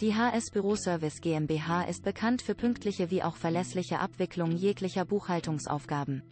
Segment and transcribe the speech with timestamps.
[0.00, 6.22] Die HS Büro Service GmbH ist bekannt für pünktliche wie auch verlässliche Abwicklung jeglicher Buchhaltungsaufgaben.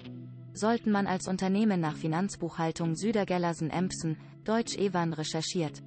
[0.55, 5.83] Sollten man als Unternehmen nach Finanzbuchhaltung Südergellersen Empsen, Deutsch Ewan recherchiert,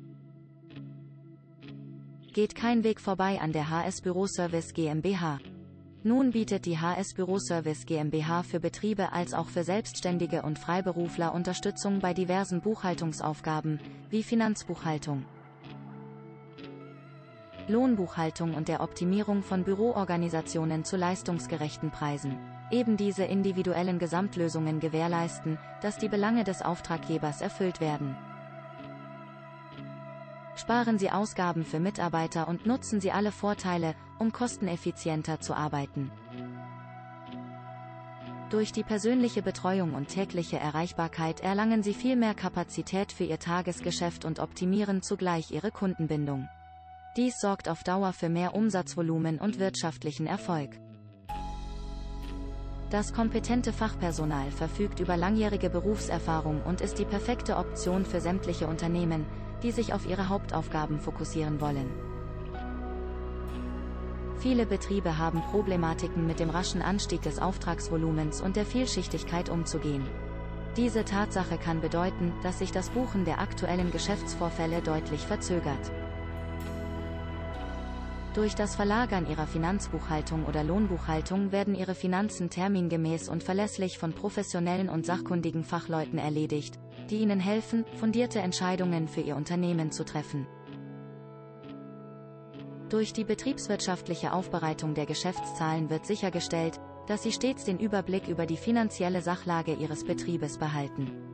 [2.32, 5.40] geht kein Weg vorbei an der HS Büro Service GmbH.
[6.04, 11.34] Nun bietet die HS Büro Service GmbH für Betriebe als auch für Selbstständige und Freiberufler
[11.34, 13.80] Unterstützung bei diversen Buchhaltungsaufgaben,
[14.12, 15.26] wie Finanzbuchhaltung,
[17.72, 22.38] Lohnbuchhaltung und der Optimierung von Büroorganisationen zu leistungsgerechten Preisen.
[22.70, 28.16] Eben diese individuellen Gesamtlösungen gewährleisten, dass die Belange des Auftraggebers erfüllt werden.
[30.56, 36.12] Sparen Sie Ausgaben für Mitarbeiter und nutzen Sie alle Vorteile, um kosteneffizienter zu arbeiten.
[38.52, 44.26] Durch die persönliche Betreuung und tägliche Erreichbarkeit erlangen Sie viel mehr Kapazität für Ihr Tagesgeschäft
[44.26, 46.50] und optimieren zugleich Ihre Kundenbindung.
[47.18, 50.80] Dies sorgt auf Dauer für mehr Umsatzvolumen und wirtschaftlichen Erfolg.
[52.90, 59.26] Das kompetente Fachpersonal verfügt über langjährige Berufserfahrung und ist die perfekte Option für sämtliche Unternehmen,
[59.62, 61.90] die sich auf ihre Hauptaufgaben fokussieren wollen.
[64.40, 70.08] Viele Betriebe haben Problematiken mit dem raschen Anstieg des Auftragsvolumens und der Vielschichtigkeit umzugehen.
[70.78, 75.92] Diese Tatsache kann bedeuten, dass sich das Buchen der aktuellen Geschäftsvorfälle deutlich verzögert.
[78.34, 84.88] Durch das Verlagern Ihrer Finanzbuchhaltung oder Lohnbuchhaltung werden Ihre Finanzen termingemäß und verlässlich von professionellen
[84.88, 86.80] und sachkundigen Fachleuten erledigt,
[87.10, 90.48] die Ihnen helfen, fundierte Entscheidungen für Ihr Unternehmen zu treffen.
[92.88, 98.58] Durch die betriebswirtschaftliche Aufbereitung der Geschäftszahlen wird sichergestellt, dass Sie stets den Überblick über die
[98.58, 101.31] finanzielle Sachlage Ihres Betriebes behalten.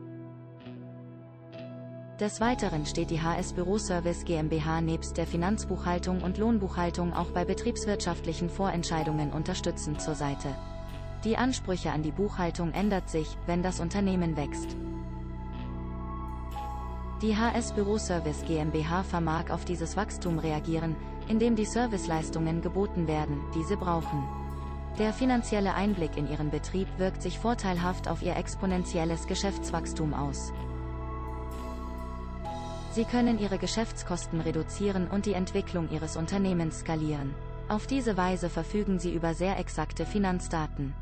[2.19, 8.49] Des Weiteren steht die HS Büroservice GmbH nebst der Finanzbuchhaltung und Lohnbuchhaltung auch bei betriebswirtschaftlichen
[8.49, 10.55] Vorentscheidungen unterstützend zur Seite.
[11.23, 14.75] Die Ansprüche an die Buchhaltung ändert sich, wenn das Unternehmen wächst.
[17.21, 20.95] Die HS Büroservice GmbH vermag auf dieses Wachstum reagieren,
[21.27, 24.23] indem die Serviceleistungen geboten werden, die sie brauchen.
[24.97, 30.51] Der finanzielle Einblick in ihren Betrieb wirkt sich vorteilhaft auf ihr exponentielles Geschäftswachstum aus.
[32.97, 37.35] Sie können Ihre Geschäftskosten reduzieren und die Entwicklung Ihres Unternehmens skalieren.
[37.69, 40.95] Auf diese Weise verfügen Sie über sehr exakte Finanzdaten.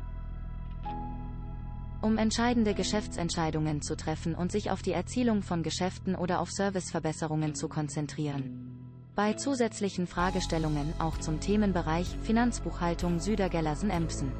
[2.02, 7.54] Um entscheidende Geschäftsentscheidungen zu treffen und sich auf die Erzielung von Geschäften oder auf Serviceverbesserungen
[7.54, 8.76] zu konzentrieren.
[9.14, 14.32] Bei zusätzlichen Fragestellungen auch zum Themenbereich Finanzbuchhaltung Südergellersen-Empsen.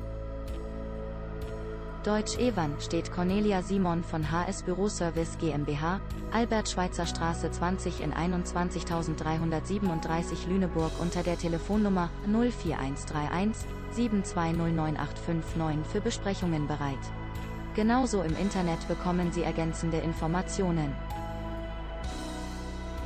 [2.07, 6.01] Deutsch Ewan steht Cornelia Simon von HS Büroservice GmbH,
[6.31, 16.95] Albert Schweitzer Straße 20 in 21337 Lüneburg unter der Telefonnummer 04131 7209859 für Besprechungen bereit.
[17.75, 20.95] Genauso im Internet bekommen Sie ergänzende Informationen.